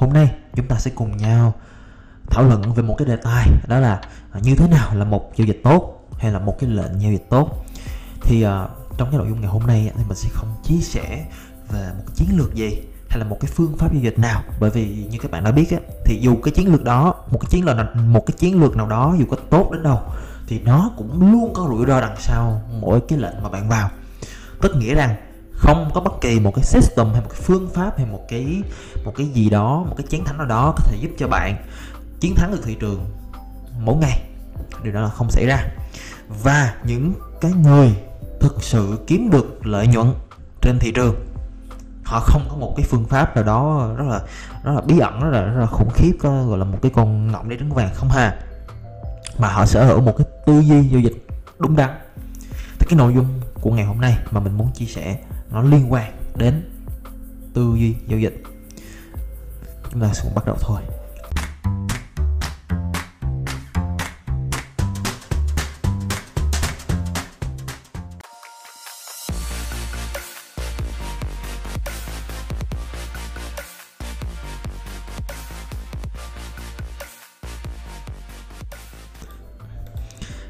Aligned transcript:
hôm 0.00 0.12
nay 0.12 0.34
chúng 0.56 0.66
ta 0.66 0.76
sẽ 0.78 0.90
cùng 0.94 1.16
nhau 1.16 1.52
thảo 2.30 2.44
luận 2.44 2.72
về 2.72 2.82
một 2.82 2.94
cái 2.98 3.08
đề 3.08 3.16
tài 3.16 3.48
đó 3.68 3.78
là 3.78 4.00
à, 4.32 4.40
như 4.42 4.56
thế 4.56 4.68
nào 4.68 4.94
là 4.94 5.04
một 5.04 5.30
giao 5.36 5.46
dịch 5.46 5.60
tốt 5.64 6.08
hay 6.18 6.32
là 6.32 6.38
một 6.38 6.56
cái 6.60 6.70
lệnh 6.70 7.00
giao 7.00 7.12
dịch 7.12 7.30
tốt. 7.30 7.66
Thì 8.22 8.46
uh, 8.46 8.50
trong 8.98 9.10
cái 9.10 9.18
nội 9.18 9.28
dung 9.28 9.40
ngày 9.40 9.50
hôm 9.50 9.66
nay 9.66 9.90
thì 9.96 10.04
mình 10.08 10.16
sẽ 10.16 10.28
không 10.32 10.48
chia 10.64 10.80
sẻ 10.80 11.26
về 11.68 11.90
một 11.98 12.04
chiến 12.14 12.28
lược 12.36 12.54
gì 12.54 12.82
hay 13.08 13.18
là 13.18 13.24
một 13.24 13.36
cái 13.40 13.50
phương 13.54 13.76
pháp 13.76 13.92
giao 13.92 14.02
dịch 14.02 14.18
nào. 14.18 14.42
Bởi 14.60 14.70
vì 14.70 15.06
như 15.10 15.18
các 15.18 15.30
bạn 15.30 15.44
đã 15.44 15.50
biết 15.50 15.70
á, 15.70 15.78
thì 16.04 16.18
dù 16.22 16.36
cái 16.42 16.54
chiến 16.54 16.72
lược 16.72 16.84
đó 16.84 17.14
một 17.30 17.38
cái 17.38 17.48
chiến 17.50 17.64
lược 17.64 17.76
nào, 17.76 17.86
một 17.94 18.26
cái 18.26 18.34
chiến 18.38 18.60
lược 18.60 18.76
nào 18.76 18.86
đó 18.86 19.14
dù 19.18 19.24
có 19.30 19.36
tốt 19.50 19.70
đến 19.72 19.82
đâu 19.82 20.00
thì 20.46 20.60
nó 20.60 20.90
cũng 20.96 21.32
luôn 21.32 21.54
có 21.54 21.66
rủi 21.68 21.86
ro 21.86 22.00
đằng 22.00 22.16
sau 22.18 22.62
mỗi 22.80 23.00
cái 23.08 23.18
lệnh 23.18 23.42
mà 23.42 23.48
bạn 23.48 23.68
vào. 23.68 23.90
Tức 24.60 24.76
nghĩa 24.76 24.94
rằng 24.94 25.16
không 25.60 25.90
có 25.94 26.00
bất 26.00 26.20
kỳ 26.20 26.40
một 26.40 26.54
cái 26.54 26.64
system 26.64 27.06
hay 27.12 27.20
một 27.20 27.28
cái 27.30 27.40
phương 27.42 27.68
pháp 27.74 27.98
hay 27.98 28.06
một 28.06 28.24
cái 28.28 28.62
một 29.04 29.12
cái 29.16 29.26
gì 29.26 29.50
đó 29.50 29.84
một 29.88 29.94
cái 29.96 30.06
chiến 30.10 30.24
thắng 30.24 30.38
nào 30.38 30.46
đó 30.46 30.74
có 30.76 30.84
thể 30.84 30.96
giúp 31.00 31.10
cho 31.18 31.28
bạn 31.28 31.56
chiến 32.20 32.34
thắng 32.34 32.52
được 32.52 32.60
thị 32.64 32.76
trường 32.80 33.04
mỗi 33.80 33.96
ngày. 33.96 34.22
Điều 34.82 34.92
đó 34.92 35.00
là 35.00 35.08
không 35.08 35.30
xảy 35.30 35.46
ra. 35.46 35.64
Và 36.42 36.74
những 36.84 37.12
cái 37.40 37.52
người 37.52 37.94
thực 38.40 38.62
sự 38.62 38.98
kiếm 39.06 39.30
được 39.30 39.66
lợi 39.66 39.86
nhuận 39.86 40.12
trên 40.60 40.78
thị 40.78 40.92
trường 40.94 41.14
họ 42.04 42.20
không 42.20 42.46
có 42.50 42.56
một 42.56 42.74
cái 42.76 42.86
phương 42.88 43.04
pháp 43.04 43.34
nào 43.34 43.44
đó 43.44 43.90
rất 43.96 44.04
là 44.08 44.20
rất 44.64 44.72
là 44.72 44.80
bí 44.80 44.98
ẩn 44.98 45.20
rất 45.20 45.30
là, 45.30 45.42
rất 45.42 45.60
là 45.60 45.66
khủng 45.66 45.90
khiếp 45.94 46.12
gọi 46.22 46.58
là 46.58 46.64
một 46.64 46.78
cái 46.82 46.92
con 46.94 47.32
ngọng 47.32 47.48
để 47.48 47.56
trứng 47.58 47.74
vàng 47.74 47.90
không 47.94 48.08
hà. 48.08 48.38
Mà 49.38 49.48
họ 49.48 49.66
sở 49.66 49.84
hữu 49.84 50.00
một 50.00 50.14
cái 50.18 50.26
tư 50.46 50.60
duy 50.60 50.82
giao 50.82 51.00
dịch 51.00 51.26
đúng 51.58 51.76
đắn. 51.76 51.90
Thì 52.78 52.86
cái 52.88 52.98
nội 52.98 53.14
dung 53.14 53.40
của 53.60 53.70
ngày 53.70 53.84
hôm 53.84 54.00
nay 54.00 54.18
mà 54.30 54.40
mình 54.40 54.58
muốn 54.58 54.72
chia 54.74 54.86
sẻ 54.86 55.16
nó 55.50 55.62
liên 55.62 55.92
quan 55.92 56.12
đến 56.36 56.70
tư 57.54 57.74
duy 57.78 57.94
giao 58.06 58.18
dịch. 58.18 58.42
Chúng 59.90 60.00
ta 60.00 60.14
sẽ 60.14 60.30
bắt 60.34 60.46
đầu 60.46 60.56
thôi. 60.60 60.80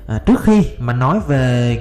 À, 0.06 0.22
trước 0.26 0.40
khi 0.42 0.66
mà 0.78 0.92
nói 0.92 1.20
về 1.20 1.78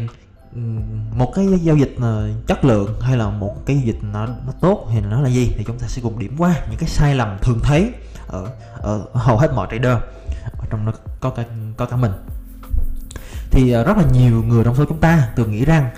một 1.20 1.34
cái 1.36 1.48
giao 1.62 1.78
dịch 1.78 1.96
ờ, 2.02 2.30
chất 2.48 2.66
lượng 2.66 3.02
hay 3.02 3.18
là 3.18 3.30
một 3.30 3.56
cái 3.66 3.76
giao 3.76 3.86
dịch 3.86 4.00
nó, 4.02 4.26
nó 4.26 4.54
tốt 4.62 4.88
thì 4.92 5.02
nó 5.02 5.22
là 5.22 5.30
gì 5.30 5.52
thì 5.58 5.64
chúng 5.64 5.80
ta 5.80 5.88
sẽ 5.88 6.02
cùng 6.02 6.20
điểm 6.20 6.36
qua 6.38 6.56
những 6.70 6.80
cái 6.80 6.90
sai 6.90 7.16
lầm 7.16 7.38
thường 7.42 7.60
thấy 7.64 7.92
ở, 8.28 8.48
ở 8.78 9.06
hầu 9.14 9.38
hết 9.38 9.54
mọi 9.54 9.68
trader 9.72 9.98
ở 10.60 10.66
trong 10.70 10.86
đó 10.86 10.92
có 11.20 11.30
cả 11.30 11.44
có 11.78 11.86
cả 11.86 11.96
mình. 11.96 12.12
Thì 13.52 13.72
ờ, 13.72 13.84
rất 13.84 13.98
là 13.98 14.04
nhiều 14.12 14.44
người 14.44 14.64
trong 14.64 14.76
số 14.76 14.86
chúng 14.86 15.00
ta 15.00 15.30
thường 15.36 15.52
nghĩ 15.52 15.66
rằng 15.66 15.90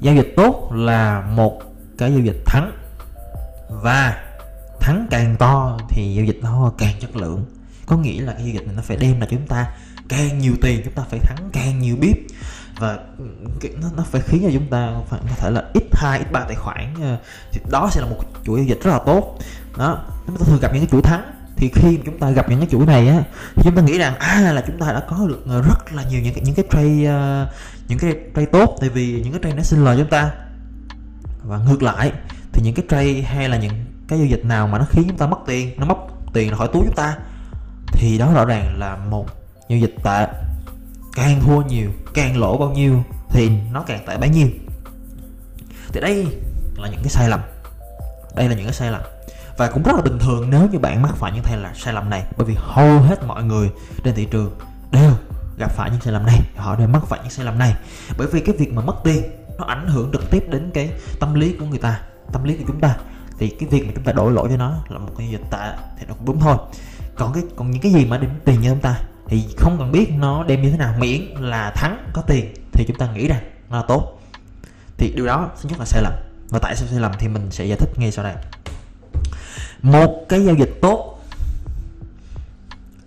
giao 0.00 0.14
dịch 0.14 0.34
tốt 0.36 0.70
là 0.72 1.20
một 1.20 1.62
cái 1.98 2.12
giao 2.12 2.20
dịch 2.20 2.42
thắng 2.46 2.72
và 3.68 4.24
thắng 4.80 5.06
càng 5.10 5.36
to 5.38 5.78
thì 5.88 6.14
giao 6.14 6.24
dịch 6.24 6.40
nó 6.42 6.72
càng 6.78 6.94
chất 7.00 7.16
lượng. 7.16 7.44
Có 7.86 7.96
nghĩa 7.96 8.20
là 8.20 8.32
cái 8.32 8.44
giao 8.44 8.52
dịch 8.52 8.66
này 8.66 8.76
nó 8.76 8.82
phải 8.82 8.96
đem 8.96 9.20
là 9.20 9.26
chúng 9.30 9.46
ta 9.46 9.66
càng 10.08 10.38
nhiều 10.38 10.54
tiền 10.62 10.80
chúng 10.84 10.94
ta 10.94 11.02
phải 11.10 11.18
thắng 11.18 11.50
càng 11.52 11.78
nhiều 11.78 11.96
bíp 12.00 12.16
và 12.78 12.98
nó, 13.82 13.88
nó 13.96 14.04
phải 14.10 14.20
khiến 14.20 14.42
cho 14.44 14.50
chúng 14.52 14.66
ta 14.66 14.92
phải 15.08 15.20
có 15.28 15.34
thể 15.36 15.50
là 15.50 15.64
ít 15.74 15.82
hai 15.92 16.18
ít 16.18 16.32
ba 16.32 16.40
tài 16.40 16.54
khoản 16.54 16.94
ờ, 17.02 17.16
thì 17.52 17.60
đó 17.70 17.88
sẽ 17.92 18.00
là 18.00 18.06
một 18.06 18.16
chuỗi 18.44 18.58
giao 18.58 18.66
dịch 18.66 18.82
rất 18.82 18.90
là 18.90 18.98
tốt. 19.06 19.38
Đó 19.78 19.98
chúng 20.26 20.36
ta 20.36 20.44
thường 20.46 20.58
gặp 20.60 20.72
những 20.72 20.82
cái 20.82 20.88
chuỗi 20.90 21.02
thắng. 21.02 21.32
Thì 21.56 21.70
khi 21.74 21.98
chúng 22.04 22.18
ta 22.18 22.30
gặp 22.30 22.48
những 22.48 22.58
cái 22.58 22.68
chuỗi 22.70 22.86
này 22.86 23.08
á 23.08 23.22
thì 23.54 23.62
chúng 23.64 23.74
ta 23.74 23.82
nghĩ 23.82 23.98
rằng 23.98 24.14
à 24.18 24.52
là 24.52 24.64
chúng 24.66 24.78
ta 24.78 24.92
đã 24.92 25.02
có 25.08 25.26
được 25.28 25.42
ờ, 25.46 25.62
rất 25.62 25.92
là 25.92 26.04
nhiều 26.10 26.20
những 26.20 26.34
cái 26.34 26.44
những 26.44 26.54
cái 26.54 26.64
trade 26.70 27.04
ờ, 27.04 27.48
những 27.88 27.98
cái 27.98 28.14
trade 28.34 28.46
tốt 28.46 28.76
tại 28.80 28.88
vì 28.88 29.20
những 29.22 29.32
cái 29.32 29.40
trade 29.42 29.56
nó 29.56 29.62
xin 29.62 29.84
lời 29.84 29.96
chúng 29.98 30.10
ta. 30.10 30.30
Và 31.44 31.58
ngược 31.58 31.82
lại 31.82 32.12
thì 32.52 32.62
những 32.64 32.74
cái 32.74 32.84
trade 32.88 33.22
hay 33.22 33.48
là 33.48 33.58
những 33.58 33.84
cái 34.08 34.18
giao 34.18 34.26
dịch 34.26 34.44
nào 34.44 34.66
mà 34.66 34.78
nó 34.78 34.86
khiến 34.90 35.04
chúng 35.08 35.18
ta 35.18 35.26
mất 35.26 35.38
tiền 35.46 35.70
nó 35.78 35.86
mất 35.86 35.98
tiền 36.32 36.54
khỏi 36.56 36.68
túi 36.72 36.82
chúng 36.86 36.96
ta 36.96 37.16
thì 37.92 38.18
đó 38.18 38.32
rõ 38.34 38.44
ràng 38.44 38.78
là 38.78 38.96
một 38.96 39.26
giao 39.68 39.78
dịch 39.78 39.94
tệ 40.04 40.26
càng 41.18 41.40
thua 41.40 41.62
nhiều, 41.62 41.90
càng 42.14 42.36
lỗ 42.36 42.58
bao 42.58 42.70
nhiêu 42.70 43.04
thì 43.28 43.50
nó 43.72 43.82
càng 43.86 44.06
tệ 44.06 44.16
bấy 44.16 44.28
nhiêu. 44.28 44.48
Thì 45.92 46.00
đây 46.00 46.26
là 46.76 46.88
những 46.88 47.00
cái 47.02 47.08
sai 47.08 47.28
lầm. 47.28 47.40
Đây 48.36 48.48
là 48.48 48.54
những 48.54 48.64
cái 48.64 48.74
sai 48.74 48.90
lầm. 48.90 49.02
Và 49.56 49.70
cũng 49.70 49.82
rất 49.82 49.92
là 49.96 50.02
bình 50.02 50.18
thường 50.18 50.50
nếu 50.50 50.68
như 50.72 50.78
bạn 50.78 51.02
mắc 51.02 51.16
phải 51.16 51.32
những 51.32 51.42
thay 51.42 51.56
là 51.56 51.72
sai 51.74 51.94
lầm 51.94 52.10
này, 52.10 52.24
bởi 52.36 52.46
vì 52.46 52.54
hầu 52.58 53.00
hết 53.00 53.24
mọi 53.26 53.44
người 53.44 53.70
trên 54.04 54.14
thị 54.14 54.24
trường 54.30 54.58
đều 54.92 55.12
gặp 55.58 55.70
phải 55.70 55.90
những 55.90 56.00
sai 56.00 56.12
lầm 56.12 56.26
này, 56.26 56.40
họ 56.56 56.76
đều 56.76 56.88
mắc 56.88 57.02
phải 57.06 57.20
những 57.22 57.30
sai 57.30 57.46
lầm 57.46 57.58
này. 57.58 57.74
Bởi 58.18 58.26
vì 58.26 58.40
cái 58.40 58.54
việc 58.58 58.72
mà 58.72 58.82
mất 58.82 58.96
tiền, 59.04 59.22
nó 59.58 59.64
ảnh 59.64 59.88
hưởng 59.88 60.12
trực 60.12 60.30
tiếp 60.30 60.44
đến 60.50 60.70
cái 60.74 60.90
tâm 61.20 61.34
lý 61.34 61.56
của 61.60 61.66
người 61.66 61.78
ta, 61.78 62.00
tâm 62.32 62.44
lý 62.44 62.56
của 62.56 62.64
chúng 62.66 62.80
ta. 62.80 62.96
Thì 63.38 63.48
cái 63.48 63.68
việc 63.68 63.86
mà 63.86 63.92
chúng 63.94 64.04
ta 64.04 64.12
đổ 64.12 64.30
lỗi 64.30 64.48
cho 64.50 64.56
nó 64.56 64.74
là 64.88 64.98
một 64.98 65.12
cái 65.18 65.28
dịch 65.28 65.50
tệ 65.50 65.72
thì 65.98 66.06
nó 66.08 66.14
cũng 66.14 66.26
đúng 66.26 66.40
thôi. 66.40 66.56
Còn 67.16 67.32
cái 67.32 67.42
còn 67.56 67.70
những 67.70 67.80
cái 67.82 67.92
gì 67.92 68.04
mà 68.04 68.18
đến 68.18 68.30
tiền 68.44 68.60
cho 68.62 68.68
chúng 68.68 68.80
ta 68.80 69.00
thì 69.28 69.44
không 69.58 69.78
cần 69.78 69.92
biết 69.92 70.10
nó 70.18 70.44
đem 70.44 70.62
như 70.62 70.70
thế 70.70 70.76
nào, 70.76 70.94
miễn 70.98 71.20
là 71.40 71.70
thắng, 71.70 72.10
có 72.12 72.22
tiền, 72.22 72.54
thì 72.72 72.84
chúng 72.88 72.98
ta 72.98 73.12
nghĩ 73.12 73.28
rằng 73.28 73.42
nó 73.70 73.76
là 73.76 73.82
tốt. 73.88 74.20
Thì 74.96 75.12
điều 75.16 75.26
đó 75.26 75.50
thứ 75.62 75.68
nhất 75.68 75.78
là 75.78 75.84
sai 75.84 76.02
lầm. 76.02 76.12
Và 76.48 76.58
tại 76.58 76.76
sao 76.76 76.88
sai 76.88 77.00
lầm 77.00 77.12
thì 77.18 77.28
mình 77.28 77.50
sẽ 77.50 77.64
giải 77.64 77.78
thích 77.78 77.90
ngay 77.96 78.12
sau 78.12 78.24
đây. 78.24 78.34
Một 79.82 80.24
cái 80.28 80.44
giao 80.44 80.54
dịch 80.54 80.78
tốt 80.82 81.20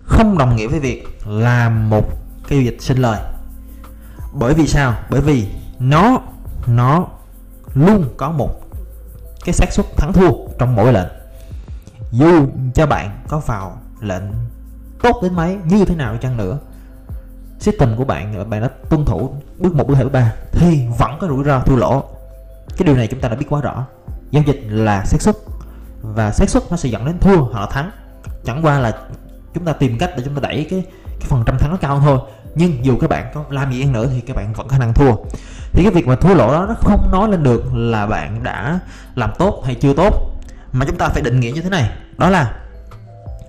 không 0.02 0.38
đồng 0.38 0.56
nghĩa 0.56 0.66
với 0.66 0.80
việc 0.80 1.06
là 1.26 1.68
một 1.68 2.04
cái 2.48 2.58
giao 2.58 2.64
dịch 2.64 2.82
sinh 2.82 2.98
lời. 2.98 3.20
Bởi 4.32 4.54
vì 4.54 4.66
sao? 4.66 4.94
Bởi 5.10 5.20
vì 5.20 5.48
nó 5.78 6.20
nó 6.66 7.06
luôn 7.74 8.08
có 8.16 8.30
một 8.30 8.60
cái 9.44 9.52
xác 9.52 9.72
suất 9.72 9.86
thắng 9.96 10.12
thua 10.12 10.30
trong 10.58 10.74
mỗi 10.76 10.92
lệnh 10.92 11.08
dù 12.10 12.48
cho 12.74 12.86
bạn 12.86 13.24
có 13.28 13.38
vào 13.38 13.78
lệnh 14.00 14.22
tốt 15.02 15.20
đến 15.22 15.34
mấy 15.34 15.58
như 15.64 15.84
thế 15.84 15.94
nào 15.94 16.16
chăng 16.16 16.36
nữa. 16.36 16.58
System 17.58 17.96
của 17.96 18.04
bạn 18.04 18.34
ờ, 18.34 18.44
bạn 18.44 18.62
đã 18.62 18.68
tuân 18.88 19.04
thủ 19.04 19.34
bước 19.58 19.74
một 19.74 19.88
bước 19.88 19.94
hai 19.94 20.04
bước 20.04 20.12
ba 20.12 20.32
thì 20.52 20.86
vẫn 20.98 21.18
có 21.20 21.28
rủi 21.28 21.44
ro 21.44 21.60
thua 21.60 21.76
lỗ. 21.76 22.04
Cái 22.76 22.86
điều 22.86 22.96
này 22.96 23.06
chúng 23.06 23.20
ta 23.20 23.28
đã 23.28 23.36
biết 23.36 23.46
quá 23.48 23.60
rõ. 23.60 23.86
Giao 24.30 24.42
dịch 24.46 24.62
là 24.68 25.04
xác 25.04 25.22
suất 25.22 25.36
và 26.02 26.32
xác 26.32 26.50
suất 26.50 26.62
nó 26.70 26.76
sẽ 26.76 26.88
dẫn 26.88 27.06
đến 27.06 27.18
thua 27.18 27.36
hoặc 27.36 27.60
là 27.60 27.66
thắng. 27.66 27.90
Chẳng 28.44 28.64
qua 28.64 28.78
là 28.78 28.92
chúng 29.54 29.64
ta 29.64 29.72
tìm 29.72 29.98
cách 29.98 30.10
để 30.16 30.22
chúng 30.24 30.34
ta 30.34 30.40
đẩy 30.40 30.66
cái 30.70 30.84
cái 31.06 31.28
phần 31.28 31.42
trăm 31.46 31.58
thắng 31.58 31.70
nó 31.70 31.76
cao 31.76 31.98
hơn 31.98 32.02
thôi. 32.02 32.18
Nhưng 32.54 32.84
dù 32.84 32.96
các 33.00 33.10
bạn 33.10 33.30
có 33.34 33.44
làm 33.50 33.72
gì 33.72 33.84
nữa 33.84 34.06
thì 34.12 34.20
các 34.20 34.36
bạn 34.36 34.52
vẫn 34.52 34.68
khả 34.68 34.78
năng 34.78 34.94
thua. 34.94 35.12
Thì 35.72 35.82
cái 35.82 35.92
việc 35.92 36.06
mà 36.06 36.16
thua 36.16 36.34
lỗ 36.34 36.52
đó, 36.52 36.66
nó 36.68 36.74
không 36.74 37.12
nói 37.12 37.28
lên 37.28 37.42
được 37.42 37.74
là 37.74 38.06
bạn 38.06 38.42
đã 38.42 38.80
làm 39.14 39.30
tốt 39.38 39.62
hay 39.66 39.74
chưa 39.74 39.94
tốt. 39.94 40.14
Mà 40.72 40.86
chúng 40.86 40.96
ta 40.96 41.08
phải 41.08 41.22
định 41.22 41.40
nghĩa 41.40 41.50
như 41.50 41.62
thế 41.62 41.70
này. 41.70 41.90
Đó 42.18 42.30
là 42.30 42.54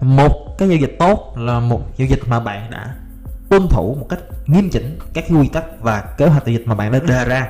một 0.01 0.42
cái 0.57 0.69
giao 0.69 0.77
dịch 0.77 0.95
tốt 0.99 1.33
là 1.37 1.59
một 1.59 1.97
giao 1.97 2.07
dịch 2.07 2.21
mà 2.27 2.39
bạn 2.39 2.71
đã 2.71 2.95
tuân 3.49 3.67
thủ 3.69 3.97
một 3.99 4.05
cách 4.09 4.19
nghiêm 4.45 4.69
chỉnh 4.69 4.99
các 5.13 5.23
quy 5.29 5.47
tắc 5.47 5.63
và 5.81 6.01
kế 6.17 6.27
hoạch 6.27 6.45
giao 6.45 6.53
dịch 6.53 6.67
mà 6.67 6.75
bạn 6.75 6.91
đã 6.91 6.99
đề 6.99 7.25
ra. 7.25 7.47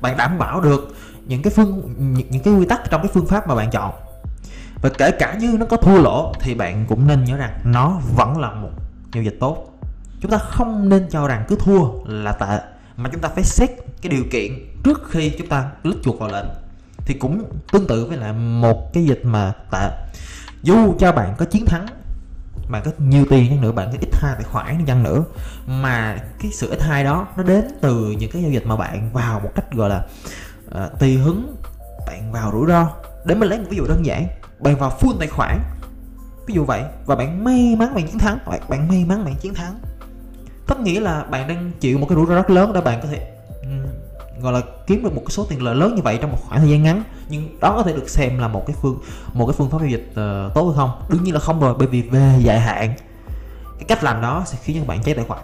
Bạn 0.00 0.16
đảm 0.16 0.38
bảo 0.38 0.60
được 0.60 0.96
những 1.26 1.42
cái 1.42 1.52
phương 1.56 1.94
những, 1.98 2.30
những 2.30 2.42
cái 2.42 2.54
quy 2.54 2.66
tắc 2.66 2.90
trong 2.90 3.02
cái 3.02 3.10
phương 3.14 3.26
pháp 3.26 3.48
mà 3.48 3.54
bạn 3.54 3.70
chọn. 3.70 3.92
Và 4.82 4.88
kể 4.98 5.10
cả 5.10 5.34
như 5.34 5.56
nó 5.58 5.66
có 5.66 5.76
thua 5.76 5.98
lỗ 6.02 6.32
thì 6.40 6.54
bạn 6.54 6.84
cũng 6.88 7.06
nên 7.06 7.24
nhớ 7.24 7.36
rằng 7.36 7.60
nó 7.64 8.00
vẫn 8.16 8.38
là 8.38 8.50
một 8.50 8.70
giao 9.12 9.22
dịch 9.22 9.36
tốt. 9.40 9.78
Chúng 10.20 10.30
ta 10.30 10.38
không 10.38 10.88
nên 10.88 11.06
cho 11.10 11.28
rằng 11.28 11.44
cứ 11.48 11.56
thua 11.60 11.84
là 12.04 12.32
tệ 12.32 12.58
mà 12.96 13.10
chúng 13.12 13.20
ta 13.20 13.28
phải 13.28 13.44
xét 13.44 13.70
cái 14.02 14.10
điều 14.10 14.24
kiện 14.30 14.52
trước 14.84 15.10
khi 15.10 15.30
chúng 15.38 15.46
ta 15.46 15.70
lít 15.82 15.96
chuột 16.02 16.18
vào 16.18 16.28
lệnh 16.28 16.46
thì 16.96 17.14
cũng 17.14 17.44
tương 17.72 17.86
tự 17.86 18.04
với 18.04 18.16
lại 18.16 18.32
một 18.32 18.92
cái 18.92 19.04
dịch 19.04 19.20
mà 19.24 19.52
tệ. 19.70 19.90
Dù 20.62 20.94
cho 20.98 21.12
bạn 21.12 21.34
có 21.38 21.44
chiến 21.44 21.66
thắng 21.66 21.86
bạn 22.70 22.82
có 22.84 22.90
nhiều 22.98 23.24
tiền 23.30 23.50
chăng 23.50 23.60
nữa 23.60 23.72
bạn 23.72 23.88
có 23.92 23.98
ít 24.00 24.08
hai 24.12 24.34
tài 24.34 24.44
khoản 24.44 24.86
chăng 24.86 25.02
nữa. 25.02 25.24
Mà 25.66 26.16
cái 26.38 26.50
sự 26.52 26.70
ít 26.70 26.82
hai 26.82 27.04
đó 27.04 27.26
nó 27.36 27.42
đến 27.42 27.64
từ 27.80 28.16
những 28.18 28.30
cái 28.30 28.42
giao 28.42 28.50
dịch 28.50 28.66
mà 28.66 28.76
bạn 28.76 29.10
vào 29.12 29.40
một 29.40 29.50
cách 29.54 29.72
gọi 29.72 29.90
là 29.90 30.04
uh, 30.68 30.98
tùy 30.98 31.18
hứng 31.18 31.56
bạn 32.06 32.32
vào 32.32 32.52
rủi 32.52 32.66
ro. 32.68 32.90
Để 33.24 33.34
mình 33.34 33.48
lấy 33.48 33.58
một 33.58 33.64
ví 33.70 33.76
dụ 33.76 33.86
đơn 33.86 34.06
giản 34.06 34.26
bạn 34.58 34.76
vào 34.76 34.92
full 35.00 35.18
tài 35.18 35.28
khoản. 35.28 35.58
Ví 36.46 36.54
dụ 36.54 36.64
vậy 36.64 36.82
và 37.06 37.16
bạn 37.16 37.44
may 37.44 37.76
mắn 37.78 37.94
bạn 37.94 38.06
chiến 38.06 38.18
thắng. 38.18 38.38
Bạn, 38.46 38.60
bạn 38.68 38.88
may 38.88 39.04
mắn 39.04 39.24
bạn 39.24 39.34
chiến 39.36 39.54
thắng. 39.54 39.80
Tất 40.66 40.80
nghĩa 40.80 41.00
là 41.00 41.24
bạn 41.24 41.48
đang 41.48 41.70
chịu 41.80 41.98
một 41.98 42.06
cái 42.08 42.16
rủi 42.16 42.26
ro 42.26 42.34
rất 42.34 42.50
lớn 42.50 42.72
để 42.74 42.80
bạn 42.80 43.00
có 43.02 43.08
thể 43.08 43.29
gọi 44.42 44.52
là 44.52 44.62
kiếm 44.86 45.02
được 45.02 45.14
một 45.14 45.22
cái 45.26 45.30
số 45.30 45.46
tiền 45.48 45.62
lợi 45.62 45.74
lớn 45.74 45.94
như 45.94 46.02
vậy 46.02 46.18
trong 46.22 46.32
một 46.32 46.38
khoảng 46.48 46.60
thời 46.60 46.70
gian 46.70 46.82
ngắn. 46.82 47.02
Nhưng 47.28 47.60
đó 47.60 47.74
có 47.76 47.82
thể 47.82 47.92
được 47.92 48.08
xem 48.08 48.38
là 48.38 48.48
một 48.48 48.66
cái 48.66 48.76
phương 48.82 48.98
một 49.32 49.46
cái 49.46 49.54
phương 49.58 49.70
pháp 49.70 49.78
giao 49.78 49.88
dịch 49.88 50.08
uh, 50.10 50.54
tốt 50.54 50.66
hay 50.66 50.76
không? 50.76 50.90
Đương 51.08 51.24
nhiên 51.24 51.34
là 51.34 51.40
không 51.40 51.60
rồi 51.60 51.74
bởi 51.78 51.88
vì 51.88 52.02
về 52.02 52.38
dài 52.38 52.60
hạn 52.60 52.94
cái 53.78 53.84
cách 53.88 54.04
làm 54.04 54.22
đó 54.22 54.42
sẽ 54.46 54.58
khiến 54.62 54.76
cho 54.80 54.86
bạn 54.86 55.02
cháy 55.02 55.14
tài 55.14 55.24
khoản. 55.24 55.40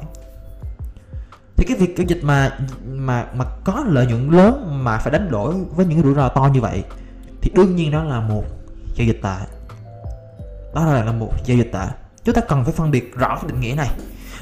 Thì 1.56 1.64
cái 1.68 1.76
việc 1.76 1.94
giao 1.96 2.04
dịch 2.08 2.24
mà 2.24 2.58
mà 2.86 3.26
mà 3.34 3.44
có 3.64 3.84
lợi 3.86 4.06
nhuận 4.06 4.30
lớn 4.30 4.84
mà 4.84 4.98
phải 4.98 5.12
đánh 5.12 5.30
đổi 5.30 5.54
với 5.76 5.86
những 5.86 6.02
rủi 6.02 6.14
ro 6.14 6.28
to 6.28 6.50
như 6.54 6.60
vậy 6.60 6.84
thì 7.42 7.50
đương 7.54 7.76
nhiên 7.76 7.90
đó 7.90 8.04
là 8.04 8.20
một 8.20 8.44
giao 8.94 9.06
dịch 9.06 9.20
tệ. 9.22 9.36
Đó 10.74 10.84
là 10.84 11.12
một 11.12 11.32
giao 11.44 11.56
dịch 11.56 11.70
tệ. 11.72 11.86
Chúng 12.24 12.34
ta 12.34 12.40
cần 12.40 12.64
phải 12.64 12.72
phân 12.72 12.90
biệt 12.90 13.14
rõ 13.16 13.36
cái 13.36 13.44
định 13.52 13.60
nghĩa 13.60 13.74
này. 13.74 13.90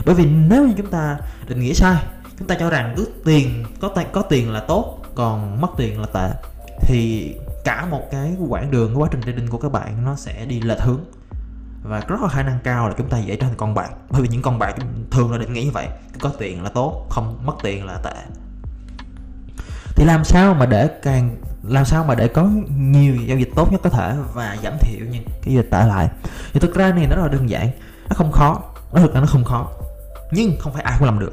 Bởi 0.07 0.15
vì 0.15 0.27
nếu 0.27 0.67
như 0.67 0.75
chúng 0.77 0.91
ta 0.91 1.19
định 1.49 1.61
nghĩa 1.61 1.73
sai 1.73 1.97
chúng 2.39 2.49
ta 2.49 2.55
cho 2.61 2.71
rằng 2.71 2.95
cứ 2.97 3.09
tiền, 3.25 3.65
có 3.81 3.89
tiền 3.89 4.07
có 4.13 4.23
tiền 4.23 4.53
là 4.53 4.61
tốt, 4.61 4.99
còn 5.15 5.61
mất 5.61 5.69
tiền 5.77 6.01
là 6.01 6.07
tệ. 6.07 6.31
Thì 6.81 7.35
cả 7.65 7.87
một 7.91 8.03
cái 8.11 8.37
quãng 8.49 8.71
đường, 8.71 8.89
cái 8.89 8.97
quá 8.97 9.09
trình 9.13 9.23
trading 9.23 9.49
của 9.49 9.59
các 9.59 9.73
bạn 9.73 10.05
nó 10.05 10.17
sẽ 10.17 10.45
đi 10.47 10.61
lệch 10.61 10.81
hướng. 10.81 11.05
Và 11.83 12.01
rất 12.09 12.17
có 12.21 12.29
khả 12.29 12.43
năng 12.43 12.59
cao 12.65 12.89
là 12.89 12.95
chúng 12.99 13.09
ta 13.09 13.19
dễ 13.19 13.37
trở 13.37 13.47
thành 13.47 13.57
con 13.57 13.75
bạc 13.75 13.91
bởi 14.11 14.23
vì 14.23 14.29
những 14.29 14.43
con 14.43 14.59
bạc 14.59 14.75
thường 15.11 15.33
là 15.33 15.39
định 15.39 15.53
nghĩ 15.53 15.65
như 15.65 15.71
vậy. 15.71 15.89
Có 16.21 16.31
tiền 16.39 16.63
là 16.63 16.69
tốt, 16.69 17.07
không 17.11 17.39
mất 17.47 17.55
tiền 17.63 17.87
là 17.87 17.99
tệ. 18.05 18.15
Thì 19.97 20.05
làm 20.05 20.25
sao 20.25 20.55
mà 20.55 20.67
để 20.67 20.89
càng, 21.03 21.37
làm 21.63 21.85
sao 21.85 22.05
mà 22.05 22.15
để 22.15 22.29
có 22.29 22.49
nhiều 22.77 23.17
giao 23.17 23.39
dịch 23.39 23.51
tốt 23.57 23.73
nhất 23.73 23.81
có 23.85 23.91
thể 23.91 24.17
và 24.35 24.57
giảm 24.63 24.73
thiểu 24.81 25.07
những 25.11 25.25
cái 25.43 25.55
dịch 25.55 25.71
tệ 25.71 25.87
lại? 25.87 26.09
Thì 26.53 26.61
thực 26.61 26.75
ra 26.75 26.93
này 26.93 27.07
nó 27.07 27.17
rất 27.17 27.23
là 27.23 27.29
đơn 27.29 27.51
giản. 27.51 27.71
Nó 28.09 28.15
không 28.15 28.33
khó. 28.33 28.63
Nó 28.93 29.01
thực 29.01 29.15
ra 29.15 29.21
nó 29.21 29.27
không 29.27 29.45
khó. 29.45 29.69
Nhưng 30.31 30.57
không 30.61 30.73
phải 30.73 30.83
ai 30.83 30.97
cũng 30.99 31.07
làm 31.07 31.19
được 31.19 31.33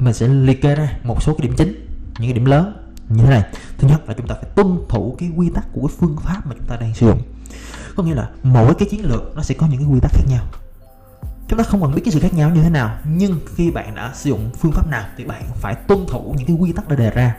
mình 0.00 0.14
sẽ 0.14 0.28
liệt 0.28 0.62
kê 0.62 0.74
ra 0.74 0.92
một 1.04 1.22
số 1.22 1.34
cái 1.34 1.46
điểm 1.46 1.56
chính, 1.56 1.86
những 2.18 2.30
cái 2.30 2.32
điểm 2.32 2.44
lớn 2.44 2.72
như 3.08 3.24
thế 3.24 3.30
này. 3.30 3.44
Thứ 3.78 3.88
nhất 3.88 4.08
là 4.08 4.14
chúng 4.14 4.26
ta 4.26 4.34
phải 4.34 4.50
tuân 4.54 4.78
thủ 4.88 5.16
cái 5.18 5.30
quy 5.36 5.50
tắc 5.50 5.64
của 5.72 5.88
cái 5.88 5.96
phương 5.98 6.16
pháp 6.16 6.46
mà 6.46 6.54
chúng 6.58 6.66
ta 6.66 6.76
đang 6.76 6.94
sử 6.94 7.06
dụng. 7.06 7.22
Có 7.96 8.02
nghĩa 8.02 8.14
là 8.14 8.28
mỗi 8.42 8.74
cái 8.74 8.88
chiến 8.90 9.04
lược 9.04 9.36
nó 9.36 9.42
sẽ 9.42 9.54
có 9.54 9.66
những 9.66 9.78
cái 9.78 9.88
quy 9.88 10.00
tắc 10.00 10.12
khác 10.14 10.24
nhau. 10.30 10.44
Chúng 11.48 11.58
ta 11.58 11.64
không 11.64 11.82
cần 11.82 11.94
biết 11.94 12.02
cái 12.04 12.12
sự 12.12 12.20
khác 12.20 12.34
nhau 12.34 12.50
như 12.50 12.62
thế 12.62 12.70
nào, 12.70 12.98
nhưng 13.04 13.40
khi 13.54 13.70
bạn 13.70 13.94
đã 13.94 14.12
sử 14.14 14.30
dụng 14.30 14.50
phương 14.58 14.72
pháp 14.72 14.90
nào 14.90 15.04
thì 15.16 15.24
bạn 15.24 15.42
phải 15.54 15.74
tuân 15.74 16.06
thủ 16.08 16.34
những 16.38 16.46
cái 16.46 16.56
quy 16.56 16.72
tắc 16.72 16.88
đã 16.88 16.96
đề 16.96 17.10
ra 17.10 17.36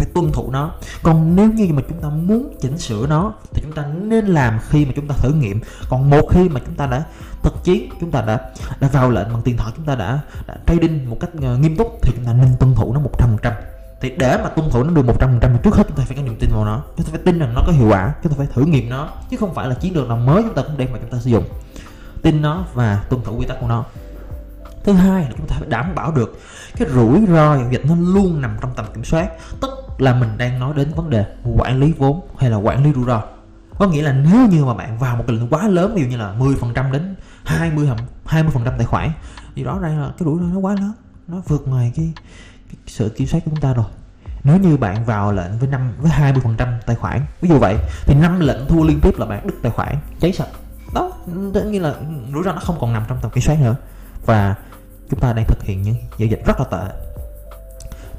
phải 0.00 0.08
tuân 0.14 0.32
thủ 0.32 0.50
nó 0.50 0.72
còn 1.02 1.36
nếu 1.36 1.50
như 1.50 1.68
mà 1.70 1.82
chúng 1.88 1.98
ta 1.98 2.08
muốn 2.08 2.54
chỉnh 2.60 2.78
sửa 2.78 3.06
nó 3.06 3.32
thì 3.54 3.62
chúng 3.62 3.72
ta 3.72 3.86
nên 4.02 4.26
làm 4.26 4.58
khi 4.68 4.84
mà 4.84 4.92
chúng 4.96 5.08
ta 5.08 5.14
thử 5.18 5.32
nghiệm 5.32 5.60
còn 5.88 6.10
một 6.10 6.22
khi 6.30 6.48
mà 6.48 6.60
chúng 6.66 6.74
ta 6.74 6.86
đã 6.86 7.04
thực 7.42 7.64
chiến 7.64 7.90
chúng 8.00 8.10
ta 8.10 8.22
đã 8.22 8.50
đã 8.80 8.88
vào 8.88 9.10
lệnh 9.10 9.32
bằng 9.32 9.42
tiền 9.42 9.56
thoại 9.56 9.72
chúng 9.76 9.84
ta 9.84 9.94
đã, 9.94 10.20
đã 10.46 10.56
trading 10.66 11.10
một 11.10 11.16
cách 11.20 11.34
nghiêm 11.34 11.76
túc 11.76 11.98
thì 12.02 12.12
chúng 12.16 12.24
ta 12.24 12.32
nên 12.32 12.48
tuân 12.60 12.74
thủ 12.74 12.94
nó 12.94 13.00
một 13.00 13.18
trăm 13.18 13.28
phần 13.28 13.38
trăm 13.42 13.52
thì 14.00 14.10
để 14.18 14.38
mà 14.42 14.48
tuân 14.48 14.70
thủ 14.70 14.82
nó 14.84 14.90
được 14.90 15.06
một 15.06 15.20
trăm 15.20 15.30
phần 15.30 15.40
trăm 15.40 15.58
trước 15.62 15.74
hết 15.74 15.86
chúng 15.88 15.96
ta 15.96 16.04
phải 16.06 16.16
có 16.16 16.22
niềm 16.22 16.36
tin 16.40 16.50
vào 16.50 16.64
nó 16.64 16.82
chúng 16.96 17.06
ta 17.06 17.10
phải 17.10 17.20
tin 17.24 17.38
rằng 17.38 17.54
nó 17.54 17.62
có 17.66 17.72
hiệu 17.72 17.88
quả 17.88 18.14
chúng 18.22 18.32
ta 18.32 18.38
phải 18.38 18.46
thử 18.54 18.62
nghiệm 18.62 18.88
nó 18.88 19.08
chứ 19.30 19.36
không 19.36 19.54
phải 19.54 19.68
là 19.68 19.74
chiến 19.74 19.96
lược 19.96 20.08
nào 20.08 20.16
mới 20.16 20.42
chúng 20.42 20.54
ta 20.54 20.62
cũng 20.62 20.78
đem 20.78 20.92
mà 20.92 20.98
chúng 20.98 21.10
ta 21.10 21.18
sử 21.18 21.30
dụng 21.30 21.44
tin 22.22 22.42
nó 22.42 22.64
và 22.74 23.04
tuân 23.08 23.22
thủ 23.24 23.36
quy 23.38 23.46
tắc 23.46 23.60
của 23.60 23.68
nó 23.68 23.84
thứ 24.84 24.92
hai 24.92 25.22
là 25.22 25.30
chúng 25.36 25.46
ta 25.46 25.56
phải 25.58 25.68
đảm 25.68 25.94
bảo 25.94 26.12
được 26.12 26.40
cái 26.76 26.88
rủi 26.88 27.20
ro 27.26 27.56
giao 27.56 27.68
dịch 27.70 27.82
nó 27.86 27.94
luôn 27.98 28.40
nằm 28.40 28.56
trong 28.60 28.72
tầm 28.76 28.86
kiểm 28.94 29.04
soát 29.04 29.28
tức 29.60 29.70
là 30.00 30.14
mình 30.14 30.38
đang 30.38 30.60
nói 30.60 30.74
đến 30.76 30.92
vấn 30.96 31.10
đề 31.10 31.24
quản 31.56 31.80
lý 31.80 31.92
vốn 31.98 32.20
hay 32.38 32.50
là 32.50 32.56
quản 32.56 32.84
lý 32.84 32.92
rủi 32.92 33.04
ro. 33.04 33.22
Có 33.78 33.86
nghĩa 33.86 34.02
là 34.02 34.12
nếu 34.12 34.46
như 34.46 34.64
mà 34.64 34.74
bạn 34.74 34.98
vào 34.98 35.16
một 35.16 35.24
cái 35.26 35.36
lượng 35.36 35.48
quá 35.50 35.68
lớn 35.68 35.94
ví 35.94 36.02
dụ 36.02 36.08
như 36.08 36.16
là 36.16 36.34
10% 36.38 36.92
đến 36.92 37.14
20 37.44 37.88
20 38.26 38.52
phần 38.54 38.64
trăm 38.64 38.74
tài 38.76 38.86
khoản 38.86 39.10
thì 39.54 39.64
rõ 39.64 39.78
ràng 39.78 40.00
là 40.00 40.06
cái 40.06 40.24
rủi 40.24 40.40
ro 40.40 40.46
nó 40.54 40.58
quá 40.58 40.74
lớn 40.74 40.92
nó 41.28 41.36
vượt 41.48 41.68
ngoài 41.68 41.92
cái, 41.96 42.12
cái 42.68 42.76
sự 42.86 43.08
kiểm 43.08 43.26
soát 43.26 43.40
của 43.44 43.50
chúng 43.50 43.60
ta 43.60 43.74
rồi. 43.74 43.86
Nếu 44.44 44.56
như 44.56 44.76
bạn 44.76 45.04
vào 45.04 45.32
lệnh 45.32 45.58
với 45.58 45.68
năm 45.68 45.92
với 45.98 46.10
20 46.10 46.42
phần 46.44 46.54
trăm 46.56 46.68
tài 46.86 46.96
khoản 46.96 47.20
ví 47.40 47.48
dụ 47.48 47.58
vậy 47.58 47.76
thì 48.06 48.14
năm 48.14 48.40
lệnh 48.40 48.66
thua 48.68 48.84
liên 48.84 49.00
tiếp 49.00 49.14
là 49.18 49.26
bạn 49.26 49.46
đứt 49.46 49.54
tài 49.62 49.72
khoản 49.72 49.96
cháy 50.20 50.32
sạch. 50.32 50.48
Đó 50.94 51.12
tất 51.54 51.64
nhiên 51.66 51.82
là 51.82 51.94
rủi 52.32 52.42
ro 52.44 52.52
nó 52.52 52.60
không 52.60 52.76
còn 52.80 52.92
nằm 52.92 53.02
trong 53.08 53.18
tầm 53.22 53.30
kiểm 53.30 53.42
soát 53.42 53.60
nữa. 53.60 53.76
Và 54.26 54.54
chúng 55.10 55.20
ta 55.20 55.32
đang 55.32 55.44
thực 55.44 55.62
hiện 55.62 55.82
những 55.82 55.96
giao 56.18 56.28
dịch 56.28 56.46
rất 56.46 56.60
là 56.60 56.66
tệ 56.70 57.09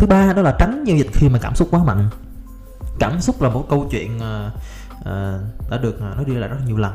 thứ 0.01 0.07
ba 0.07 0.33
đó 0.33 0.42
là 0.42 0.56
tránh 0.59 0.83
giao 0.83 0.98
dịch 0.98 1.07
khi 1.13 1.30
mà 1.30 1.39
cảm 1.42 1.56
xúc 1.56 1.68
quá 1.71 1.83
mạnh. 1.83 2.09
Cảm 3.00 3.21
xúc 3.21 3.42
là 3.42 3.50
một 3.50 3.65
câu 3.69 3.88
chuyện 3.92 4.18
uh, 4.18 4.53
uh, 5.00 5.69
đã 5.69 5.77
được 5.81 6.00
ờ, 6.00 6.13
nói 6.15 6.25
đi 6.25 6.33
lại 6.33 6.50
rất 6.50 6.57
nhiều 6.65 6.77
lần. 6.77 6.94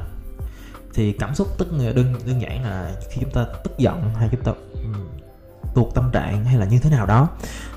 Thì 0.94 1.12
cảm 1.12 1.34
xúc 1.34 1.48
tức 1.58 1.68
đơn 1.72 2.14
đơn 2.26 2.40
giản 2.42 2.64
là 2.64 2.90
khi 3.10 3.20
chúng 3.20 3.30
ta 3.30 3.46
tức 3.64 3.78
giận 3.78 4.10
hay 4.14 4.28
chúng 4.32 4.42
ta 4.42 4.52
um, 4.82 4.94
tuột 5.74 5.94
tâm 5.94 6.10
trạng 6.12 6.44
hay 6.44 6.58
là 6.58 6.66
như 6.66 6.78
thế 6.78 6.90
nào 6.90 7.06
đó 7.06 7.28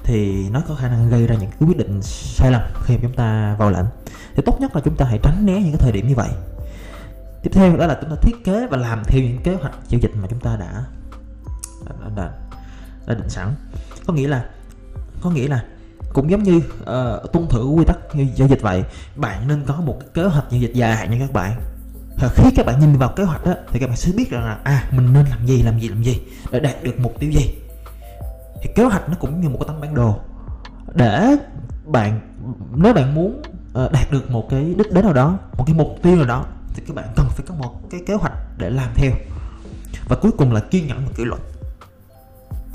thì 0.03 0.49
nó 0.49 0.61
có 0.67 0.75
khả 0.75 0.87
năng 0.87 1.09
gây 1.09 1.27
ra 1.27 1.35
những 1.35 1.49
cái 1.49 1.67
quyết 1.67 1.77
định 1.77 2.01
sai 2.01 2.51
lầm 2.51 2.61
khi 2.83 2.93
mà 2.95 2.99
chúng 3.01 3.13
ta 3.13 3.55
vào 3.59 3.71
lệnh. 3.71 3.85
Thì 4.35 4.43
tốt 4.45 4.61
nhất 4.61 4.75
là 4.75 4.81
chúng 4.85 4.95
ta 4.95 5.05
hãy 5.05 5.19
tránh 5.23 5.45
né 5.45 5.53
những 5.53 5.71
cái 5.71 5.79
thời 5.79 5.91
điểm 5.91 6.07
như 6.07 6.15
vậy. 6.15 6.29
Tiếp 7.43 7.51
theo 7.53 7.77
đó 7.77 7.87
là 7.87 7.97
chúng 8.01 8.09
ta 8.09 8.15
thiết 8.21 8.35
kế 8.43 8.67
và 8.67 8.77
làm 8.77 9.03
theo 9.05 9.21
những 9.21 9.43
kế 9.43 9.55
hoạch 9.55 9.73
giao 9.87 9.99
dịch 9.99 10.11
mà 10.21 10.27
chúng 10.29 10.39
ta 10.39 10.55
đã 10.55 10.83
đã, 11.85 12.09
đã, 12.15 12.31
đã 13.07 13.15
định 13.15 13.29
sẵn. 13.29 13.53
Có 14.07 14.13
nghĩa 14.13 14.27
là 14.27 14.45
có 15.21 15.30
nghĩa 15.30 15.48
là 15.48 15.63
cũng 16.13 16.31
giống 16.31 16.44
như 16.44 16.57
uh, 16.57 17.31
tuân 17.33 17.48
thủ 17.50 17.75
quy 17.77 17.86
tắc 17.86 17.98
giao 18.36 18.48
dịch 18.48 18.62
vậy 18.62 18.83
bạn 19.16 19.48
nên 19.48 19.63
có 19.66 19.75
một 19.75 19.98
cái 20.00 20.10
kế 20.13 20.24
hoạch 20.24 20.45
giao 20.51 20.62
dịch 20.62 20.74
dài 20.74 20.95
hạn 20.95 21.12
nha 21.12 21.18
các 21.19 21.33
bạn. 21.33 21.62
Và 22.21 22.30
khi 22.36 22.50
các 22.56 22.66
bạn 22.66 22.80
nhìn 22.80 22.98
vào 22.98 23.13
kế 23.16 23.24
hoạch 23.24 23.45
đó 23.45 23.54
thì 23.71 23.80
các 23.80 23.88
bạn 23.88 23.98
sẽ 23.98 24.12
biết 24.18 24.30
rằng 24.30 24.45
là 24.45 24.60
à 24.63 24.89
mình 24.92 25.13
nên 25.13 25.25
làm 25.25 25.45
gì 25.45 25.62
làm 25.62 25.80
gì 25.80 25.88
làm 25.88 26.04
gì 26.04 26.21
để 26.51 26.60
đạt 26.60 26.83
được 26.83 27.00
mục 27.00 27.19
tiêu 27.19 27.31
gì. 27.31 27.56
Thì 28.63 28.69
kế 28.75 28.83
hoạch 28.83 29.10
nó 29.10 29.16
cũng 29.19 29.42
như 29.42 29.50
một 29.50 29.57
cái 29.60 29.68
tấm 29.68 29.81
bản 29.81 29.95
đồ 29.95 30.19
để 30.95 31.36
bạn 31.86 32.19
nếu 32.75 32.94
bạn 32.94 33.16
muốn 33.16 33.42
uh, 33.86 33.92
đạt 33.92 34.12
được 34.12 34.31
một 34.31 34.50
cái 34.50 34.74
đích 34.77 34.92
đến 34.92 35.06
nào 35.06 35.13
đó 35.13 35.38
một 35.57 35.63
cái 35.68 35.75
mục 35.75 35.95
tiêu 36.04 36.16
nào 36.16 36.25
đó 36.25 36.45
thì 36.74 36.83
các 36.88 36.95
bạn 36.95 37.06
cần 37.16 37.25
phải 37.30 37.45
có 37.48 37.56
một 37.56 37.89
cái 37.89 38.01
kế 38.07 38.13
hoạch 38.13 38.33
để 38.57 38.69
làm 38.69 38.89
theo. 38.95 39.12
Và 40.07 40.16
cuối 40.16 40.31
cùng 40.38 40.54
là 40.54 40.60
kiên 40.60 40.88
nhẫn 40.88 41.06
và 41.06 41.12
kỷ 41.16 41.25
luật. 41.25 41.42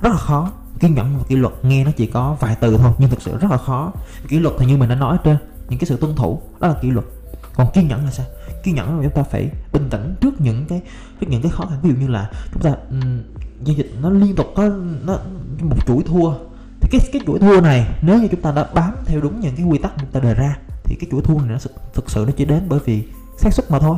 Rất 0.02 0.10
là 0.10 0.18
khó 0.18 0.52
kiên 0.80 0.94
nhẫn 0.94 1.18
và 1.18 1.24
kỷ 1.28 1.36
luật 1.36 1.52
nghe 1.62 1.84
nó 1.84 1.90
chỉ 1.96 2.06
có 2.06 2.36
vài 2.40 2.56
từ 2.60 2.76
thôi 2.76 2.92
nhưng 2.98 3.10
thực 3.10 3.22
sự 3.22 3.38
rất 3.38 3.50
là 3.50 3.56
khó. 3.56 3.92
Kỷ 4.28 4.38
luật 4.38 4.54
thì 4.58 4.66
như 4.66 4.76
mình 4.76 4.88
đã 4.88 4.94
nói 4.94 5.18
trên 5.24 5.36
những 5.68 5.78
cái 5.78 5.86
sự 5.86 5.96
tuân 5.96 6.16
thủ 6.16 6.42
đó 6.60 6.68
là 6.68 6.74
kỷ 6.82 6.90
luật. 6.90 7.06
Còn 7.54 7.66
kiên 7.74 7.88
nhẫn 7.88 8.04
là 8.04 8.10
sao? 8.10 8.26
Kiên 8.62 8.74
nhẫn 8.74 8.96
là 8.96 9.02
chúng 9.02 9.12
ta 9.12 9.22
phải 9.22 9.50
bình 9.72 9.90
tĩnh 9.90 10.14
trước 10.20 10.40
những 10.40 10.66
cái 10.66 10.80
trước 11.20 11.26
những 11.30 11.42
cái 11.42 11.50
khó 11.50 11.66
khăn. 11.66 11.78
Ví 11.82 11.90
dụ 11.90 11.96
như 11.96 12.08
là 12.08 12.30
chúng 12.52 12.62
ta 12.62 12.74
um, 12.90 13.22
giao 13.64 13.76
dịch 13.76 13.94
nó 14.02 14.10
liên 14.10 14.36
tục 14.36 14.46
có 14.56 14.68
nó 15.04 15.18
một 15.60 15.86
chuỗi 15.86 16.02
thua. 16.02 16.34
Thì 16.80 16.88
cái 16.92 17.00
cái 17.12 17.22
chuỗi 17.26 17.38
thua 17.38 17.60
này 17.60 17.86
nếu 18.02 18.20
như 18.20 18.28
chúng 18.28 18.40
ta 18.40 18.52
đã 18.52 18.68
bám 18.74 18.94
theo 19.04 19.20
đúng 19.20 19.40
những 19.40 19.56
cái 19.56 19.66
quy 19.66 19.78
tắc 19.78 19.92
chúng 20.00 20.10
ta 20.10 20.20
đề 20.20 20.34
ra 20.34 20.56
thì 20.84 20.96
cái 21.00 21.08
chuỗi 21.10 21.22
thua 21.22 21.38
này 21.38 21.48
nó 21.48 21.58
thực 21.94 22.10
sự 22.10 22.24
nó 22.26 22.32
chỉ 22.36 22.44
đến 22.44 22.66
bởi 22.68 22.80
vì 22.84 23.04
xác 23.38 23.52
suất 23.52 23.70
mà 23.70 23.78
thôi. 23.78 23.96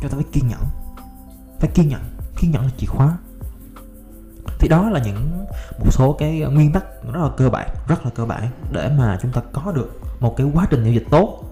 Chúng 0.00 0.10
ta 0.10 0.16
phải 0.16 0.24
kiên 0.32 0.48
nhẫn. 0.48 0.60
Phải 1.60 1.70
kiên 1.74 1.88
nhẫn. 1.88 2.00
Kiên 2.36 2.50
nhẫn 2.50 2.62
là 2.62 2.70
chìa 2.78 2.86
khóa 2.86 3.18
thì 4.58 4.68
đó 4.68 4.90
là 4.90 5.00
những 5.04 5.46
một 5.78 5.90
số 5.90 6.12
cái 6.12 6.38
nguyên 6.38 6.72
tắc 6.72 6.84
rất 7.12 7.20
là 7.22 7.30
cơ 7.36 7.50
bản 7.50 7.68
rất 7.88 8.04
là 8.04 8.10
cơ 8.14 8.24
bản 8.24 8.48
để 8.72 8.90
mà 8.98 9.18
chúng 9.22 9.32
ta 9.32 9.40
có 9.52 9.72
được 9.72 10.00
một 10.20 10.36
cái 10.36 10.46
quá 10.54 10.66
trình 10.70 10.84
giao 10.84 10.92
dịch 10.92 11.06
tốt. 11.10 11.44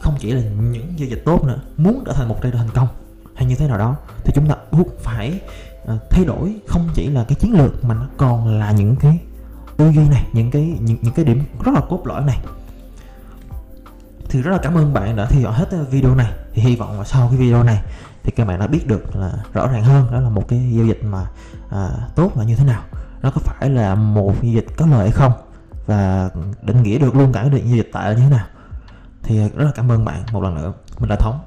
Không 0.00 0.14
chỉ 0.18 0.32
là 0.32 0.42
những 0.70 0.94
giao 0.96 1.08
dịch 1.08 1.22
tốt 1.24 1.44
nữa 1.44 1.60
muốn 1.76 2.02
trở 2.06 2.12
thành 2.12 2.28
một 2.28 2.36
trader 2.42 2.58
thành 2.58 2.70
công 2.74 2.88
hay 3.34 3.46
như 3.46 3.54
thế 3.54 3.68
nào 3.68 3.78
đó 3.78 3.96
thì 4.24 4.32
chúng 4.34 4.48
ta 4.48 4.56
buộc 4.70 4.98
phải 5.00 5.40
ờ, 5.84 5.98
thay 6.10 6.24
đổi 6.24 6.56
không 6.68 6.88
chỉ 6.94 7.08
là 7.08 7.24
cái 7.24 7.34
chiến 7.34 7.52
lược 7.52 7.84
mà 7.84 7.94
nó 7.94 8.06
còn 8.16 8.58
là 8.58 8.72
những 8.72 8.96
cái 8.96 9.18
tư 9.76 9.90
duy 9.90 10.08
này 10.08 10.26
những 10.32 10.50
cái 10.50 10.78
những, 10.80 10.98
những 11.02 11.14
cái 11.14 11.24
điểm 11.24 11.42
rất 11.64 11.72
là 11.74 11.80
cốt 11.80 12.06
lõi 12.06 12.22
này 12.22 12.38
thì 14.32 14.42
rất 14.42 14.50
là 14.50 14.58
cảm 14.62 14.74
ơn 14.74 14.92
bạn 14.92 15.16
đã 15.16 15.26
theo 15.26 15.40
dõi 15.40 15.52
hết 15.52 15.70
ờ, 15.70 15.84
video 15.84 16.14
này. 16.14 16.32
Thì 16.52 16.62
hy 16.62 16.76
vọng 16.76 16.98
là 16.98 17.04
sau 17.04 17.28
cái 17.28 17.38
video 17.38 17.62
này 17.62 17.82
thì 18.22 18.30
các 18.30 18.46
bạn 18.46 18.60
đã 18.60 18.66
biết 18.66 18.86
được 18.86 19.16
là 19.16 19.32
rõ 19.52 19.66
ràng 19.66 19.84
hơn 19.84 20.06
đó 20.12 20.20
là 20.20 20.28
một 20.28 20.48
cái 20.48 20.72
giao 20.72 20.86
dịch 20.86 21.04
mà 21.04 21.26
à, 21.70 21.90
tốt 22.14 22.32
là 22.36 22.44
như 22.44 22.56
thế 22.56 22.64
nào. 22.64 22.82
Nó 23.22 23.30
có 23.30 23.40
phải 23.44 23.70
là 23.70 23.94
một 23.94 24.34
giao 24.42 24.52
dịch 24.52 24.66
có 24.76 24.86
lợi 24.86 25.00
hay 25.00 25.10
không 25.10 25.32
và 25.86 26.30
định 26.62 26.82
nghĩa 26.82 26.98
được 26.98 27.14
luôn 27.14 27.32
cả 27.32 27.40
cái 27.40 27.62
giao 27.64 27.76
dịch 27.76 27.90
tại 27.92 28.10
là 28.10 28.16
như 28.16 28.22
thế 28.22 28.30
nào. 28.30 28.46
Thì 29.22 29.38
ờ, 29.38 29.48
rất 29.56 29.64
là 29.64 29.72
cảm 29.74 29.92
ơn 29.92 30.04
bạn 30.04 30.22
một 30.32 30.42
lần 30.42 30.54
nữa. 30.54 30.72
Mình 30.98 31.08
đã 31.08 31.16
thống. 31.16 31.40